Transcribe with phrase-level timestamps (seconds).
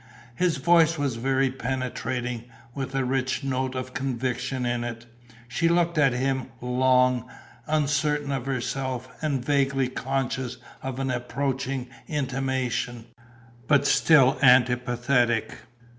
[0.33, 5.05] His voice was very penetrating, with a rich note of conviction in it.
[5.47, 7.29] She looked at him long,
[7.67, 13.05] uncertain of herself and vaguely conscious of an approaching intimation,
[13.67, 15.55] but still antipathetic.